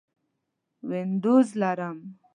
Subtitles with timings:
[0.89, 1.97] وینډوز لرم